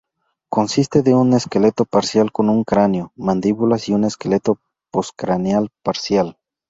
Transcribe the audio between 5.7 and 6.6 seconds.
parcial.